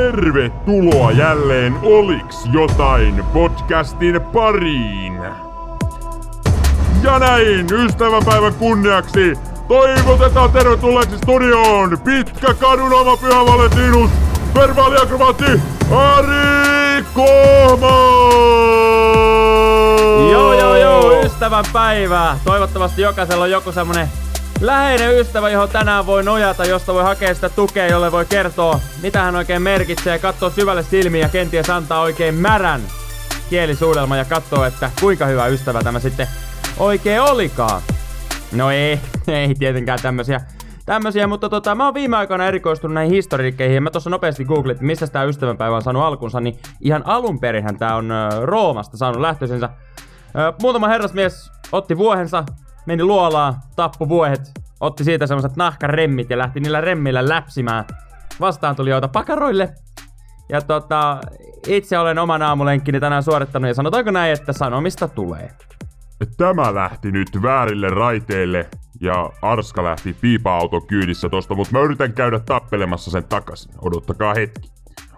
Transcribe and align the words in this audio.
Tervetuloa 0.00 1.12
jälleen 1.12 1.74
Oliks 1.82 2.46
jotain 2.52 3.24
podcastin 3.32 4.20
pariin. 4.20 5.14
Ja 7.02 7.18
näin 7.18 7.66
ystävänpäivän 7.72 8.54
kunniaksi 8.54 9.34
toivotetaan 9.68 10.52
tervetulleeksi 10.52 11.18
studioon 11.18 11.98
pitkä 12.04 12.54
kadun 12.54 12.92
oma 12.92 13.16
pyhä 13.16 13.46
Valentinus, 13.46 14.10
verbaaliakrobaatti 14.54 15.60
Ari 15.90 17.04
Kohma! 17.14 18.00
Joo, 20.30 20.54
joo, 20.54 20.76
joo, 20.76 21.20
ystävän 21.20 21.64
päivää. 21.72 22.38
Toivottavasti 22.44 23.02
jokaisella 23.02 23.44
on 23.44 23.50
joku 23.50 23.72
semmonen 23.72 24.08
läheinen 24.60 25.18
ystävä, 25.18 25.50
johon 25.50 25.68
tänään 25.68 26.06
voi 26.06 26.22
nojata, 26.22 26.64
josta 26.64 26.94
voi 26.94 27.02
hakea 27.02 27.34
sitä 27.34 27.48
tukea, 27.48 27.86
jolle 27.86 28.12
voi 28.12 28.24
kertoa, 28.24 28.80
mitä 29.02 29.22
hän 29.22 29.36
oikein 29.36 29.62
merkitsee, 29.62 30.18
katsoa 30.18 30.50
syvälle 30.50 30.82
silmiin 30.82 31.22
ja 31.22 31.28
kenties 31.28 31.70
antaa 31.70 32.00
oikein 32.00 32.34
märän 32.34 32.80
kielisuudelma 33.50 34.16
ja 34.16 34.24
katsoa, 34.24 34.66
että 34.66 34.90
kuinka 35.00 35.26
hyvä 35.26 35.46
ystävä 35.46 35.82
tämä 35.82 36.00
sitten 36.00 36.26
oikein 36.78 37.20
olikaan. 37.20 37.82
No 38.52 38.70
ei, 38.70 39.00
ei 39.28 39.54
tietenkään 39.54 39.98
tämmösiä 40.02 40.40
tämmösiä, 40.86 41.26
mutta 41.26 41.48
tota, 41.48 41.74
mä 41.74 41.84
oon 41.84 41.94
viime 41.94 42.16
aikoina 42.16 42.46
erikoistunut 42.46 42.94
näihin 42.94 43.14
historiikkeihin 43.14 43.74
ja 43.74 43.80
mä 43.80 43.90
tuossa 43.90 44.10
nopeasti 44.10 44.44
googlit, 44.44 44.74
että 44.74 44.84
missä 44.84 45.06
tää 45.06 45.24
ystävänpäivä 45.24 45.76
on 45.76 45.82
saanut 45.82 46.02
alkunsa, 46.02 46.40
niin 46.40 46.58
ihan 46.80 47.02
alun 47.06 47.40
perinhän 47.40 47.78
tää 47.78 47.96
on 47.96 48.10
Roomasta 48.42 48.96
saanut 48.96 49.20
lähtöisensä. 49.20 49.68
Muutama 50.62 50.88
herrasmies 50.88 51.52
otti 51.72 51.98
vuohensa, 51.98 52.44
meni 52.86 53.04
luolaan, 53.04 53.54
tappu 53.76 54.08
vuohet, 54.08 54.40
otti 54.80 55.04
siitä 55.04 55.26
semmoset 55.26 55.56
nahkaremmit 55.56 56.30
ja 56.30 56.38
lähti 56.38 56.60
niillä 56.60 56.80
remmillä 56.80 57.28
läpsimään 57.28 57.84
vastaan 58.40 58.76
tulijoita 58.76 59.08
pakaroille. 59.08 59.74
Ja 60.48 60.60
tota, 60.60 61.20
itse 61.66 61.98
olen 61.98 62.18
oman 62.18 62.42
aamulenkkini 62.42 63.00
tänään 63.00 63.22
suorittanut 63.22 63.68
ja 63.68 63.74
sanotaanko 63.74 64.10
näin, 64.10 64.32
että 64.32 64.52
sanomista 64.52 65.08
tulee. 65.08 65.50
Tämä 66.36 66.74
lähti 66.74 67.12
nyt 67.12 67.28
väärille 67.42 67.88
raiteille 67.88 68.70
ja 69.00 69.30
Arska 69.42 69.84
lähti 69.84 70.16
piipa-auton 70.20 70.86
kyydissä 70.86 71.28
tosta, 71.28 71.54
mutta 71.54 71.72
mä 71.72 71.84
yritän 71.84 72.12
käydä 72.12 72.38
tappelemassa 72.38 73.10
sen 73.10 73.24
takaisin. 73.24 73.72
Odottakaa 73.82 74.34
hetki. 74.34 74.70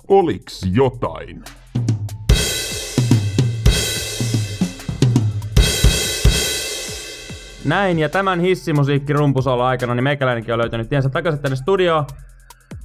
Oliks 0.08 0.66
jotain? 0.72 1.42
Näin, 7.64 7.98
ja 7.98 8.08
tämän 8.08 8.40
hissimusiikki 8.40 9.12
rumpusolo 9.12 9.64
aikana, 9.64 9.94
niin 9.94 10.04
meikäläinenkin 10.04 10.54
on 10.54 10.60
löytänyt 10.60 10.88
tiensä 10.88 11.08
takaisin 11.08 11.42
tänne 11.42 11.56
studioon. 11.56 12.06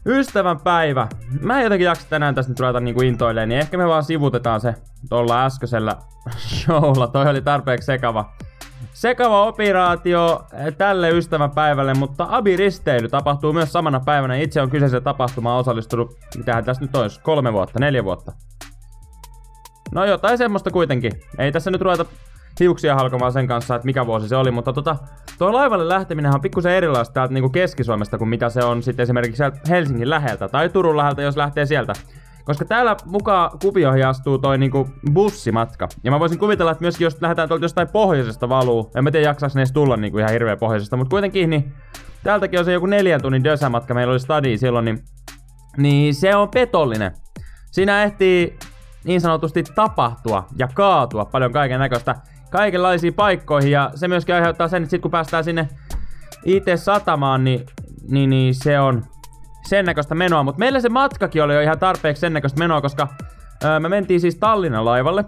Ystävän 0.05 0.59
päivä. 0.59 1.07
Mä 1.41 1.57
en 1.57 1.63
jotenkin 1.63 1.85
jaksa 1.85 2.09
tänään 2.09 2.35
tästä 2.35 2.51
nyt 2.51 2.59
ruveta 2.59 2.79
niinku 2.79 3.01
intoilemaan, 3.01 3.49
niin 3.49 3.59
ehkä 3.59 3.77
me 3.77 3.87
vaan 3.87 4.03
sivutetaan 4.03 4.61
se 4.61 4.75
tuolla 5.09 5.45
äskeisellä 5.45 5.95
showlla. 6.55 7.07
Toi 7.07 7.29
oli 7.29 7.41
tarpeeksi 7.41 7.85
sekava. 7.85 8.33
Sekava 8.93 9.43
operaatio 9.43 10.45
tälle 10.77 11.09
ystävän 11.09 11.51
päivälle, 11.51 11.93
mutta 11.93 12.27
Abi-risteily 12.29 13.09
tapahtuu 13.09 13.53
myös 13.53 13.71
samana 13.71 13.99
päivänä. 13.99 14.35
Itse 14.35 14.61
on 14.61 14.69
kyseiseen 14.69 15.03
tapahtumaan 15.03 15.59
osallistunut, 15.59 16.17
mitähän 16.37 16.65
tässä 16.65 16.81
nyt 16.81 16.95
olisi, 16.95 17.19
kolme 17.21 17.53
vuotta, 17.53 17.79
neljä 17.79 18.03
vuotta. 18.03 18.31
No 19.91 20.05
jotain 20.05 20.37
semmoista 20.37 20.71
kuitenkin. 20.71 21.11
Ei 21.37 21.51
tässä 21.51 21.71
nyt 21.71 21.81
ruveta 21.81 22.05
hiuksia 22.59 22.95
halkomaan 22.95 23.31
sen 23.31 23.47
kanssa, 23.47 23.75
että 23.75 23.85
mikä 23.85 24.05
vuosi 24.05 24.27
se 24.27 24.35
oli, 24.35 24.51
mutta 24.51 24.73
tota, 24.73 24.95
tuo 25.37 25.53
laivalle 25.53 25.87
lähteminen 25.87 26.33
on 26.33 26.41
pikkusen 26.41 26.71
erilaista 26.71 27.13
täältä 27.13 27.33
niinku 27.33 27.49
Keski-Suomesta 27.49 28.17
kuin 28.17 28.29
mitä 28.29 28.49
se 28.49 28.63
on 28.63 28.83
sitten 28.83 29.03
esimerkiksi 29.03 29.43
Helsingin 29.69 30.09
läheltä 30.09 30.47
tai 30.47 30.69
Turun 30.69 30.97
läheltä, 30.97 31.21
jos 31.21 31.37
lähtee 31.37 31.65
sieltä. 31.65 31.93
Koska 32.43 32.65
täällä 32.65 32.95
mukaan 33.05 33.51
kuvioihin 33.61 34.07
astuu 34.07 34.37
toi 34.37 34.57
niinku 34.57 34.89
bussimatka. 35.13 35.87
Ja 36.03 36.11
mä 36.11 36.19
voisin 36.19 36.39
kuvitella, 36.39 36.71
että 36.71 36.83
myöskin 36.83 37.05
jos 37.05 37.21
lähdetään 37.21 37.47
tuolta 37.47 37.65
jostain 37.65 37.87
pohjoisesta 37.87 38.49
valuu, 38.49 38.91
en 38.95 39.03
mä 39.03 39.11
tiedä 39.11 39.27
jaksaako 39.27 39.53
ne 39.55 39.61
edes 39.61 39.71
tulla 39.71 39.97
niinku 39.97 40.17
ihan 40.17 40.31
hirveä 40.31 40.57
pohjoisesta, 40.57 40.97
mutta 40.97 41.09
kuitenkin 41.09 41.49
niin 41.49 41.73
täältäkin 42.23 42.59
on 42.59 42.65
se 42.65 42.73
joku 42.73 42.85
neljän 42.85 43.21
tunnin 43.21 43.43
dösämatka, 43.43 43.93
meillä 43.93 44.11
oli 44.11 44.19
stadi 44.19 44.57
silloin, 44.57 44.85
niin, 44.85 44.99
niin 45.77 46.15
se 46.15 46.35
on 46.35 46.49
petollinen. 46.49 47.11
Siinä 47.71 48.03
ehtii 48.03 48.57
niin 49.03 49.21
sanotusti 49.21 49.63
tapahtua 49.75 50.47
ja 50.57 50.67
kaatua 50.73 51.25
paljon 51.25 51.51
kaiken 51.51 51.79
näköistä 51.79 52.15
kaikenlaisiin 52.51 53.13
paikkoihin 53.13 53.71
ja 53.71 53.91
se 53.95 54.07
myöskin 54.07 54.35
aiheuttaa 54.35 54.67
sen, 54.67 54.83
että 54.83 54.91
sit 54.91 55.01
kun 55.01 55.11
päästään 55.11 55.43
sinne 55.43 55.69
IT-satamaan, 56.45 57.43
niin, 57.43 57.65
niin, 58.09 58.29
niin 58.29 58.55
se 58.55 58.79
on 58.79 59.05
sen 59.67 59.85
näköistä 59.85 60.15
menoa. 60.15 60.43
Mutta 60.43 60.59
meillä 60.59 60.79
se 60.79 60.89
matkakin 60.89 61.43
oli 61.43 61.53
jo 61.53 61.61
ihan 61.61 61.79
tarpeeksi 61.79 62.21
sen 62.21 62.33
näköistä 62.33 62.59
menoa, 62.59 62.81
koska 62.81 63.07
öö, 63.63 63.79
me 63.79 63.89
mentiin 63.89 64.21
siis 64.21 64.35
Tallinnan 64.35 64.85
laivalle, 64.85 65.25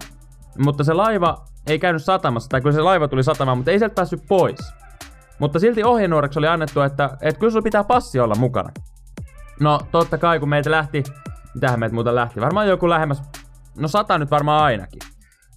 mutta 0.58 0.84
se 0.84 0.92
laiva 0.92 1.44
ei 1.66 1.78
käynyt 1.78 2.04
satamassa, 2.04 2.48
tai 2.48 2.60
kyllä 2.60 2.74
se 2.74 2.82
laiva 2.82 3.08
tuli 3.08 3.24
satamaan, 3.24 3.58
mutta 3.58 3.70
ei 3.70 3.78
sieltä 3.78 3.94
päässyt 3.94 4.22
pois. 4.28 4.74
Mutta 5.38 5.58
silti 5.58 5.84
ohjenuoreksi 5.84 6.38
oli 6.38 6.46
annettu, 6.46 6.80
että, 6.80 7.10
että 7.20 7.40
kyllä 7.40 7.50
sulla 7.50 7.62
pitää 7.62 7.84
passi 7.84 8.20
olla 8.20 8.34
mukana. 8.34 8.70
No 9.60 9.80
totta 9.92 10.18
kai 10.18 10.38
kun 10.38 10.48
meitä 10.48 10.70
lähti, 10.70 11.02
mitähän 11.54 11.80
meitä 11.80 11.94
muuten 11.94 12.14
lähti, 12.14 12.40
varmaan 12.40 12.68
joku 12.68 12.88
lähemmäs, 12.88 13.22
no 13.78 13.88
sata 13.88 14.18
nyt 14.18 14.30
varmaan 14.30 14.64
ainakin. 14.64 15.00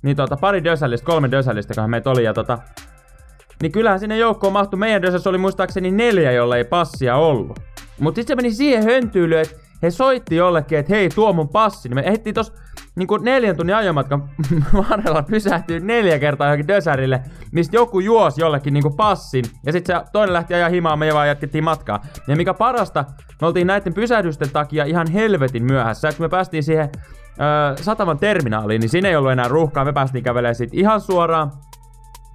Niin 0.03 0.15
tota, 0.15 0.37
pari 0.37 0.63
dösällistä, 0.63 1.05
kolme 1.05 1.31
dösällistä, 1.31 1.73
kun 1.81 1.89
meitä 1.89 2.09
oli. 2.09 2.23
Ja 2.23 2.33
tota, 2.33 2.57
niin 3.61 3.71
kyllähän 3.71 3.99
sinne 3.99 4.17
joukkoon 4.17 4.53
mahtui. 4.53 4.79
Meidän 4.79 5.01
dösässä 5.01 5.29
oli 5.29 5.37
muistaakseni 5.37 5.91
neljä, 5.91 6.31
jolle 6.31 6.57
ei 6.57 6.63
passia 6.63 7.15
ollut. 7.15 7.59
Mutta 7.99 8.15
sitten 8.15 8.37
se 8.37 8.41
meni 8.41 8.53
siihen 8.53 8.83
höntyylyyn, 8.83 9.41
että 9.41 9.55
he 9.83 9.91
soitti 9.91 10.35
jollekin, 10.35 10.77
että 10.77 10.93
hei, 10.93 11.09
tuo 11.09 11.33
mun 11.33 11.49
passi. 11.49 11.89
Niin 11.89 11.95
me 11.95 12.01
ehdittiin 12.01 12.33
tos 12.33 12.53
niin 12.95 13.07
kuin 13.07 13.23
neljän 13.23 13.57
tunnin 13.57 13.75
ajomatkan 13.75 14.29
varrella 14.89 15.23
pysähtyy 15.23 15.79
neljä 15.79 16.19
kertaa 16.19 16.47
johonkin 16.47 16.67
dösärille, 16.67 17.21
mistä 17.51 17.75
joku 17.75 17.99
juosi 17.99 18.41
jollekin 18.41 18.73
niin 18.73 18.83
kuin 18.83 18.95
passin, 18.95 19.45
ja 19.65 19.71
sitten 19.71 19.95
se 19.95 20.03
toinen 20.11 20.33
lähti 20.33 20.53
ajaa 20.53 20.69
himaan, 20.69 20.99
me 20.99 21.13
vaan 21.13 21.27
jatkettiin 21.27 21.63
matkaa. 21.63 22.01
Ja 22.27 22.35
mikä 22.35 22.53
parasta, 22.53 23.05
me 23.41 23.47
oltiin 23.47 23.67
näiden 23.67 23.93
pysähdysten 23.93 24.49
takia 24.49 24.85
ihan 24.85 25.07
helvetin 25.11 25.63
myöhässä, 25.63 26.09
että 26.09 26.21
me 26.21 26.29
päästiin 26.29 26.63
siihen 26.63 26.89
öö, 27.41 27.83
sataman 27.83 28.19
terminaaliin, 28.19 28.79
niin 28.79 28.89
siinä 28.89 29.09
ei 29.09 29.15
ollut 29.15 29.31
enää 29.31 29.47
ruuhkaa. 29.47 29.85
Me 29.85 29.93
päästiin 29.93 30.23
kävelemään 30.23 30.55
siitä 30.55 30.77
ihan 30.77 31.01
suoraan 31.01 31.51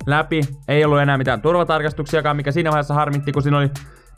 läpi. 0.06 0.40
Ei 0.68 0.84
ollut 0.84 1.00
enää 1.00 1.18
mitään 1.18 1.42
turvatarkastuksiakaan, 1.42 2.36
mikä 2.36 2.52
siinä 2.52 2.70
vaiheessa 2.70 2.94
harmitti, 2.94 3.32
kun 3.32 3.42
siinä 3.42 3.58
oli 3.58 3.70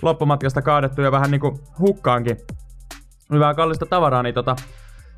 loppumatkasta 0.03 0.63
kaadettu 0.63 1.03
ja 1.03 1.13
vähän 1.13 1.31
niinku 1.31 1.61
hukkaankin. 1.79 2.37
Hyvää 3.33 3.55
kallista 3.55 3.87
tavaraa, 3.87 4.23
niin 4.23 4.35
tota, 4.35 4.57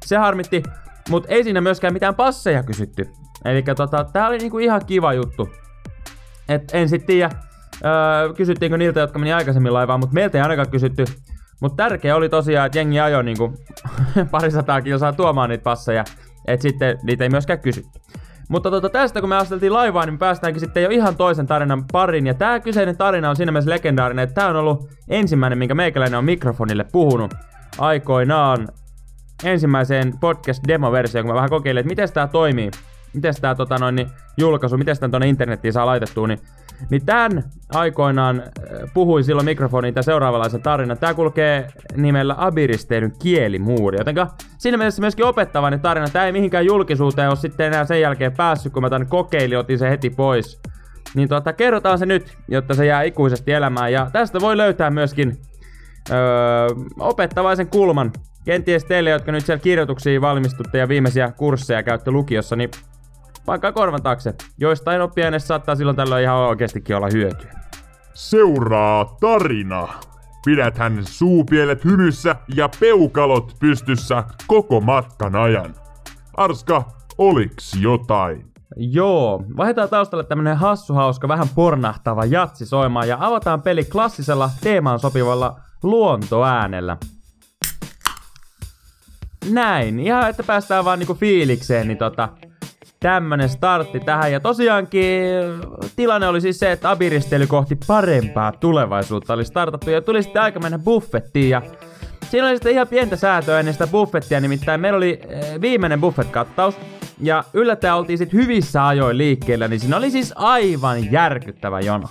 se 0.05 0.17
harmitti. 0.17 0.63
Mutta 1.11 1.29
ei 1.29 1.45
siinä 1.45 1.61
myöskään 1.61 1.93
mitään 1.93 2.15
passeja 2.15 2.63
kysytty. 2.63 3.09
Eli 3.45 3.63
tota, 3.63 4.05
tää 4.13 4.27
oli 4.27 4.39
niinku 4.39 4.59
ihan 4.59 4.87
kiva 4.87 5.13
juttu. 5.13 5.49
Et 6.49 6.63
en 6.73 6.89
sit 6.89 7.07
tiedä, 7.07 7.31
öö, 7.85 8.33
kysyttiinkö 8.35 8.79
niiltä, 8.79 9.01
jotka 9.01 9.19
meni 9.19 9.33
aikaisemmin 9.33 9.75
laivaan, 9.75 10.01
mutta 10.01 10.15
meiltä 10.15 10.39
ei 10.39 10.43
ainakaan 10.43 10.71
kysytty. 10.71 11.05
Mutta 11.63 11.77
tärkeä 11.77 12.17
oli 12.17 12.29
tosiaan, 12.29 12.67
että 12.67 12.79
jengi 12.79 13.01
ajoi 13.01 13.25
niinku 13.25 13.55
parisataa 14.31 14.81
kilsaa 14.81 15.13
tuomaan 15.13 15.51
niitä 15.51 15.63
passeja, 15.63 16.05
että 16.47 16.63
sitten 16.63 16.99
niitä 17.03 17.25
ei 17.25 17.31
myöskään 17.31 17.61
kysytty. 17.61 18.01
Mutta 18.49 18.71
tota, 18.71 18.89
tästä 18.89 19.21
kun 19.21 19.29
me 19.29 19.37
asteltiin 19.37 19.73
laivaan, 19.73 20.09
niin 20.09 20.19
päästäänkin 20.19 20.61
sitten 20.61 20.83
jo 20.83 20.91
ihan 20.91 21.17
toisen 21.17 21.47
tarinan 21.47 21.85
parin. 21.93 22.27
Ja 22.27 22.35
tämä 22.35 22.61
kyseinen 22.61 22.97
tarina 22.97 23.31
on 23.31 23.37
siinä 23.37 23.53
mielessä 23.53 23.71
legendaarinen, 23.71 24.23
että 24.23 24.35
tämä 24.35 24.49
on 24.49 24.57
ollut 24.57 24.89
ensimmäinen, 25.09 25.59
minkä 25.59 25.75
meikäläinen 25.75 26.19
on 26.19 26.25
mikrofonille 26.25 26.85
puhunut 26.93 27.35
aikoinaan 27.79 28.69
ensimmäiseen 29.45 30.13
podcast-demo-versioon, 30.21 31.25
kun 31.25 31.31
mä 31.31 31.37
vähän 31.37 31.51
kokeilin, 31.51 31.81
että 31.81 31.89
miten 31.89 32.13
tämä 32.13 32.27
toimii. 32.27 32.71
Miten 33.15 33.35
tämä 33.41 33.55
tota, 33.55 33.79
noin, 33.79 33.95
niin, 33.95 34.11
julkaisu, 34.39 34.79
miten 34.79 34.95
sitä 34.95 35.09
tuonne 35.09 35.29
internettiin 35.29 35.73
saa 35.73 35.87
laitettua, 35.87 36.27
niin 36.27 36.41
niin 36.91 37.07
tämän 37.07 37.45
aikoinaan 37.75 38.41
äh, 38.41 38.91
puhuin 38.95 39.25
silloin 39.25 39.45
mikrofoniin 39.45 39.95
tämän 39.95 40.05
seuraavanlaisen 40.05 40.63
tarinan. 40.63 40.99
Tämä 40.99 41.15
kulkee 41.15 41.69
nimellä 41.97 42.35
Abiristeilyn 42.39 43.13
kielimuuri. 43.23 43.99
Jotenka 43.99 44.29
siinä 44.59 44.77
mielessä 44.77 45.01
myöskin 45.01 45.25
opettavainen 45.25 45.81
tarina. 45.81 46.09
Tämä 46.09 46.27
ei 46.27 46.33
mihinkään 46.33 46.67
julkisuuteen 46.67 47.29
ole 47.29 47.37
sitten 47.37 47.67
enää 47.67 47.85
sen 47.85 48.01
jälkeen 48.01 48.33
päässyt, 48.37 48.73
kun 48.73 48.83
mä 48.83 48.91
tämän 48.91 49.09
kokeilin, 49.09 49.59
otin 49.59 49.79
se 49.79 49.91
heti 49.91 50.11
pois. 50.11 50.61
Niin 51.15 51.29
tota, 51.29 51.53
kerrotaan 51.53 51.99
se 51.99 52.07
nyt, 52.07 52.37
jotta 52.49 52.75
se 52.75 52.87
jää 52.87 53.03
ikuisesti 53.03 53.53
elämään. 53.53 53.93
Ja 53.93 54.11
tästä 54.13 54.41
voi 54.41 54.57
löytää 54.57 54.91
myöskin 54.91 55.37
öö, 56.11 56.67
opettavaisen 56.99 57.67
kulman. 57.67 58.13
Kenties 58.45 58.85
teille, 58.85 59.11
jotka 59.11 59.33
nyt 59.33 59.47
siellä 59.47 59.63
kirjoituksiin 59.63 60.21
valmistutte 60.21 60.79
ja 60.79 60.89
viimeisiä 60.89 61.33
kursseja 61.37 61.83
käytte 61.83 62.11
lukiossa, 62.11 62.57
niin 62.57 62.71
vaikka 63.47 63.73
korvan 63.73 64.03
taakse. 64.03 64.35
Joistain 64.59 65.01
oppiaineista 65.01 65.47
saattaa 65.47 65.77
silloin 65.77 65.97
tällöin 65.97 66.23
ihan 66.23 66.37
oikeastikin 66.37 66.97
olla 66.97 67.09
hyötyä. 67.13 67.53
Seuraa 68.15 69.17
tarina. 69.21 69.89
Pidäthän 70.45 70.99
suupielet 71.07 71.85
hymyssä 71.85 72.37
ja 72.55 72.69
peukalot 72.81 73.57
pystyssä 73.61 74.25
koko 74.47 74.81
matkan 74.81 75.37
ajan. 75.37 75.75
Arska, 76.37 76.85
oliks 77.19 77.75
jotain? 77.81 78.53
Joo, 78.77 79.45
vaihdetaan 79.57 79.89
taustalle 79.89 80.25
tämmönen 80.25 80.57
hassu 80.57 80.95
hauska, 80.95 81.29
vähän 81.29 81.49
pornahtava 81.55 82.25
jatsi 82.25 82.67
soimaan 82.67 83.09
ja 83.09 83.17
avataan 83.21 83.63
peli 83.63 83.85
klassisella 83.85 84.51
teemaan 84.63 84.99
sopivalla 84.99 85.61
luontoäänellä. 85.83 86.97
näin. 89.51 90.01
Ihan, 90.01 90.31
että 90.31 90.43
päästään 90.43 90.85
vaan 90.85 90.99
niinku 90.99 91.15
fiilikseen, 91.15 91.89
niin 91.89 91.99
tota, 91.99 92.29
tämmönen 93.03 93.49
startti 93.49 94.01
tähän. 94.01 94.33
Ja 94.33 94.41
tosiaankin 94.41 95.25
tilanne 95.97 96.29
oli 96.29 96.41
siis 96.41 96.59
se, 96.59 96.73
että 96.73 96.91
abiristely 96.91 97.47
kohti 97.47 97.79
parempaa 97.87 98.53
tulevaisuutta 98.53 99.33
oli 99.33 99.45
startattu 99.45 99.91
ja 99.91 100.03
tuli 100.03 100.23
sitten 100.23 100.43
aika 100.43 100.61
mennä 100.61 100.79
buffettiin 100.79 101.51
ja 101.51 101.63
Siinä 102.33 102.47
oli 102.47 102.57
sitten 102.57 102.73
ihan 102.73 102.89
pientä 102.89 103.17
säätöä 103.17 103.59
ennen 103.59 103.75
sitä 103.75 103.87
buffettia, 103.87 104.41
nimittäin 104.41 104.81
meillä 104.81 104.97
oli 104.97 105.21
eh, 105.29 105.61
viimeinen 105.61 106.01
buffet-kattaus. 106.01 106.75
Ja 107.21 107.45
yllättäen 107.55 107.95
oltiin 107.95 108.19
sitten 108.19 108.41
hyvissä 108.41 108.87
ajoin 108.87 109.19
liikkeellä, 109.19 109.69
niin 109.69 109.81
siinä 109.81 109.97
oli 109.97 110.11
siis 110.11 110.33
aivan 110.37 111.13
järkyttävä 111.13 111.81
jono. 111.81 112.09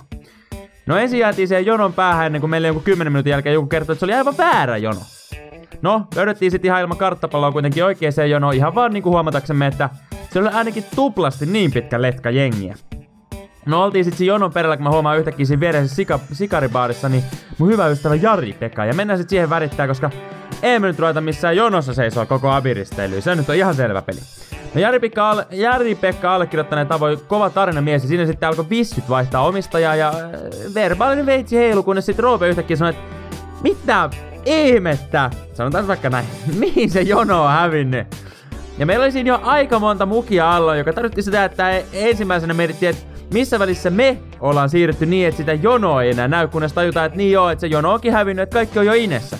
No 0.86 0.96
ensin 0.96 1.20
jäätiin 1.20 1.48
siihen 1.48 1.66
jonon 1.66 1.92
päähän 1.92 2.26
ennen 2.26 2.40
kuin 2.40 2.50
meille 2.50 2.68
joku 2.68 2.80
10 2.80 3.12
minuutin 3.12 3.30
jälkeen 3.30 3.54
joku 3.54 3.66
kertoi, 3.66 3.92
että 3.92 4.00
se 4.00 4.04
oli 4.04 4.14
aivan 4.14 4.36
väärä 4.38 4.76
jono. 4.76 5.00
No, 5.82 6.06
löydettiin 6.16 6.50
sitten 6.50 6.68
ihan 6.68 6.80
ilman 6.80 6.98
karttapalloa 6.98 7.52
kuitenkin 7.52 7.84
oikeeseen 7.84 8.30
jonoon 8.30 8.54
ihan 8.54 8.74
vaan 8.74 8.92
niinku 8.92 9.10
huomataksemme, 9.10 9.66
että 9.66 9.90
se 10.32 10.38
oli 10.38 10.48
ainakin 10.48 10.84
tuplasti 10.94 11.46
niin 11.46 11.72
pitkä 11.72 12.02
letka 12.02 12.30
jengiä. 12.30 12.74
No 13.66 13.84
oltiin 13.84 14.04
sitten 14.04 14.26
jonon 14.26 14.52
perällä, 14.52 14.76
kun 14.76 14.84
mä 14.84 14.90
huomaan 14.90 15.18
yhtäkkiä 15.18 15.46
siinä 15.46 15.60
vieressä 15.60 15.96
sika, 15.96 16.20
sikaribaarissa, 16.32 17.08
niin 17.08 17.24
mun 17.58 17.68
hyvä 17.68 17.88
ystävä 17.88 18.14
Jari 18.14 18.52
Pekka. 18.52 18.84
Ja 18.84 18.94
mennään 18.94 19.18
sitten 19.18 19.30
siihen 19.30 19.50
värittää, 19.50 19.86
koska 19.86 20.10
ei 20.62 20.78
me 20.78 20.86
nyt 20.86 20.98
ruveta 20.98 21.20
missään 21.20 21.56
jonossa 21.56 21.94
seisoo 21.94 22.26
koko 22.26 22.50
abiristeilyyn. 22.50 23.22
Se 23.22 23.34
nyt 23.34 23.48
on 23.48 23.54
ihan 23.54 23.74
selvä 23.74 24.02
peli. 24.02 24.20
No 24.74 24.80
Jari, 24.80 25.00
Pekka, 25.00 25.30
alle, 25.30 25.46
Jari 25.50 25.94
Pekka 25.94 26.34
allekirjoittaneen 26.34 26.86
tavoin 26.86 27.18
kova 27.28 27.50
mies 27.80 28.02
ja 28.02 28.08
siinä 28.08 28.26
sitten 28.26 28.48
alkoi 28.48 28.70
vissyt 28.70 29.08
vaihtaa 29.08 29.46
omistajaa 29.46 29.96
ja 29.96 30.08
äh, 30.08 30.74
verbaalinen 30.74 31.26
veitsi 31.26 31.56
heilu, 31.56 31.82
kunnes 31.82 32.06
sitten 32.06 32.22
Roope 32.22 32.48
yhtäkkiä 32.48 32.76
sanoi, 32.76 32.90
että 32.90 33.02
mitä 33.62 34.10
ihmettä, 34.44 35.30
sanotaan 35.54 35.88
vaikka 35.88 36.10
näin, 36.10 36.26
mihin 36.58 36.90
se 36.90 37.02
jono 37.02 37.44
on 37.44 37.50
hävinnyt. 37.50 38.21
Ja 38.78 38.86
meillä 38.86 39.02
oli 39.02 39.12
siinä 39.12 39.28
jo 39.28 39.40
aika 39.42 39.78
monta 39.78 40.06
mukia 40.06 40.56
alla, 40.56 40.76
joka 40.76 40.92
tarkoitti 40.92 41.22
sitä, 41.22 41.44
että 41.44 41.70
ensimmäisenä 41.92 42.54
mietittiin, 42.54 42.90
että 42.90 43.02
missä 43.32 43.58
välissä 43.58 43.90
me 43.90 44.18
ollaan 44.40 44.68
siirrytty 44.70 45.06
niin, 45.06 45.28
että 45.28 45.38
sitä 45.38 45.52
jonoa 45.52 46.02
ei 46.02 46.10
enää 46.10 46.28
näy, 46.28 46.48
kunnes 46.48 46.72
tajutaan, 46.72 47.06
että 47.06 47.16
niin 47.16 47.32
joo, 47.32 47.50
että 47.50 47.60
se 47.60 47.66
jono 47.66 47.92
onkin 47.92 48.12
hävinnyt, 48.12 48.42
että 48.42 48.54
kaikki 48.54 48.78
on 48.78 48.86
jo 48.86 48.92
inessä. 48.92 49.38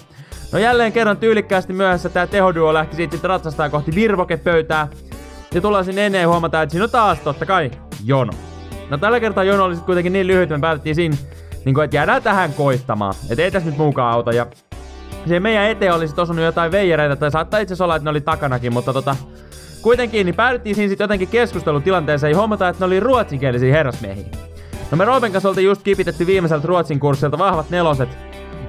No 0.52 0.58
jälleen 0.58 0.92
kerran 0.92 1.16
tyylikkäästi 1.16 1.72
myöhässä 1.72 2.08
tää 2.08 2.26
tehoduo 2.26 2.74
lähti 2.74 2.96
siitä 2.96 3.10
sitten 3.10 3.28
ratsastaa 3.28 3.70
kohti 3.70 3.94
virvokepöytää. 3.94 4.88
Ja 5.54 5.60
tullaan 5.60 5.84
sinne 5.84 6.06
ennen 6.06 6.20
ja 6.20 6.28
huomataan, 6.28 6.62
että 6.62 6.70
siinä 6.70 6.84
on 6.84 6.90
taas 6.90 7.20
totta 7.20 7.46
kai 7.46 7.70
jono. 8.04 8.32
No 8.90 8.98
tällä 8.98 9.20
kertaa 9.20 9.44
jono 9.44 9.64
oli 9.64 9.76
kuitenkin 9.76 10.12
niin 10.12 10.26
lyhyt, 10.26 10.50
me 10.50 10.58
päätettiin 10.58 10.94
siinä, 10.94 11.16
niin 11.64 11.74
kuin, 11.74 11.84
että 11.84 11.96
jäädään 11.96 12.22
tähän 12.22 12.52
koittamaan. 12.52 13.14
Että 13.30 13.42
ei 13.42 13.50
tässä 13.50 13.68
nyt 13.68 13.78
muukaan 13.78 14.14
auta. 14.14 14.32
Ja 14.32 14.46
se 15.26 15.40
meidän 15.40 15.64
eteen 15.64 15.94
olisi 15.94 16.20
osunut 16.20 16.44
jotain 16.44 16.72
veijereitä, 16.72 17.16
tai 17.16 17.30
saattaa 17.30 17.60
itse 17.60 17.84
olla, 17.84 17.96
että 17.96 18.04
ne 18.04 18.10
oli 18.10 18.20
takanakin, 18.20 18.72
mutta 18.72 18.92
tota, 18.92 19.16
Kuitenkin 19.82 20.26
niin 20.26 20.34
päädyttiin 20.34 20.76
siinä 20.76 20.88
sitten 20.88 21.04
jotenkin 21.04 21.28
keskustelutilanteeseen 21.28 22.30
ja 22.30 22.36
huomataan, 22.36 22.70
että 22.70 22.80
ne 22.80 22.86
oli 22.86 23.00
ruotsinkielisiä 23.00 23.72
herrasmiehiä. 23.72 24.26
No 24.90 24.96
me 24.96 25.04
Roopen 25.04 25.32
kanssa 25.32 25.48
oltiin 25.48 25.64
just 25.64 25.82
kipitetty 25.82 26.26
viimeiseltä 26.26 26.68
ruotsin 26.68 27.00
kurssilta 27.00 27.38
vahvat 27.38 27.70
neloset, 27.70 28.08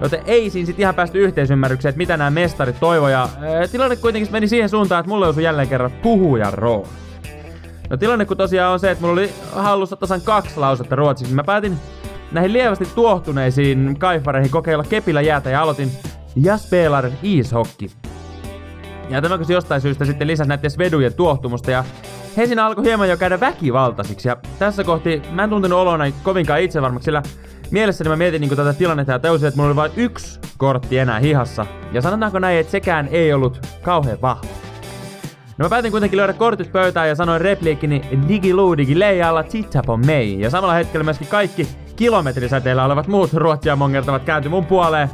joten 0.02 0.22
ei 0.26 0.50
siinä 0.50 0.66
sitten 0.66 0.84
ihan 0.84 0.96
päästy 0.96 1.20
yhteisymmärrykseen, 1.20 1.90
että 1.90 1.98
mitä 1.98 2.18
nämä 2.18 2.32
mestarit 2.32 2.80
toivoo. 2.80 3.10
Ja 3.10 3.30
ää, 3.42 3.68
tilanne 3.68 3.96
kuitenkin 3.96 4.32
meni 4.32 4.48
siihen 4.48 4.70
suuntaan, 4.70 5.00
että 5.00 5.10
mulle 5.10 5.28
osui 5.28 5.44
jälleen 5.44 5.68
kerran 5.68 5.92
puhujan 5.92 6.54
rooli. 6.54 6.88
No 7.90 7.98
tilanne 7.98 8.26
kun 8.26 8.38
tosiaan 8.38 8.74
on 8.74 8.80
se, 8.80 8.92
että 8.92 9.02
mulla 9.02 9.14
oli 9.14 9.30
hallussa 9.52 9.96
tasan 9.96 10.22
kaksi 10.22 10.60
lausetta 10.60 10.96
ruotsiksi. 10.96 11.34
Mä 11.34 11.44
päätin 11.44 11.78
näihin 12.32 12.54
lievästi 12.54 12.88
tuohtuneisiin 12.96 14.00
kaifareihin 14.00 14.52
kokeilla 14.52 14.84
kepillä 14.84 15.22
jäätä 15.22 15.50
ja 15.50 15.62
aloitin 15.62 15.92
Ja 16.36 16.58
spelar 16.58 17.10
ishockey. 17.24 17.90
Ja 19.10 19.22
tämä 19.22 19.40
jostain 19.48 19.82
syystä 19.82 20.06
sitten 20.06 20.28
lisäsi 20.28 20.48
näiden 20.48 20.72
vedujen 20.78 21.14
tuohtumusta 21.14 21.72
ja 21.72 21.84
he 22.38 22.46
siinä 22.46 22.66
alkoi 22.66 22.84
hieman 22.84 23.10
jo 23.10 23.18
käydä 23.18 23.40
väkivaltaisiksi. 23.40 24.28
Ja 24.28 24.38
tässä 24.60 24.84
kohti 24.84 25.22
mä 25.32 25.44
en 25.44 25.50
tuntenut 25.50 25.80
olona 25.80 26.12
kovinkaan 26.24 26.62
itsevarmaksi, 26.62 27.06
sillä 27.06 27.24
mielessäni 27.72 28.10
mä 28.10 28.16
mietin 28.16 28.42
niin 28.42 28.56
tätä 28.56 28.74
tilannetta 28.74 29.12
ja 29.12 29.20
täysin, 29.20 29.48
että 29.48 29.58
mulla 29.58 29.70
oli 29.70 29.76
vain 29.76 29.92
yksi 29.96 30.40
kortti 30.58 30.98
enää 30.98 31.20
hihassa. 31.20 31.66
Ja 31.92 32.02
sanotaanko 32.02 32.40
näin, 32.40 32.60
että 32.60 32.72
sekään 32.72 33.08
ei 33.12 33.34
ollut 33.34 33.68
kauhean 33.82 34.22
vahva. 34.22 34.48
No 35.58 35.66
mä 35.66 35.70
päätin 35.70 35.92
kuitenkin 35.92 36.18
löydä 36.18 36.34
kortit 36.34 36.72
pöytään 36.72 37.08
ja 37.08 37.16
sanoin 37.16 37.42
repliikkini 37.42 38.02
Digiloo 38.28 38.78
digilei 38.78 39.24
alla 39.24 39.44
titapo 39.44 39.98
mei. 39.98 40.40
Ja 40.40 40.50
samalla 40.50 40.74
hetkellä 40.74 41.04
myöskin 41.04 41.28
kaikki 41.28 41.68
kilometrisäteillä 41.96 42.86
olevat 42.86 43.08
muut 43.08 43.34
ruotsia 43.34 43.76
mongertavat 43.76 44.24
kääntyi 44.24 44.50
mun 44.50 44.66
puoleen. 44.66 45.10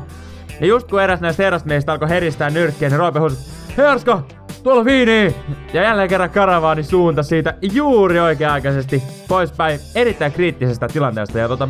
Ja 0.62 0.68
just 0.68 0.90
kun 0.90 1.02
eräs 1.02 1.22
näistä 1.22 1.44
herrasmiehistä 1.44 1.92
alkoi 1.92 2.10
heristää 2.10 2.50
nyrkkiä, 2.50 2.90
niin 2.90 3.00
Roope 3.00 3.20
huusi, 3.20 3.38
Herska, 3.78 4.24
tuolla 4.64 4.86
viini! 4.86 5.36
Ja 5.74 5.84
jälleen 5.84 6.10
kerran 6.10 6.30
karavaani 6.30 6.84
suunta 6.84 7.24
siitä 7.24 7.54
juuri 7.62 8.20
oikea-aikaisesti 8.20 9.04
poispäin 9.28 9.80
erittäin 9.96 10.32
kriittisestä 10.32 10.88
tilanteesta. 10.88 11.40
Ja 11.40 11.48
tota, 11.48 11.68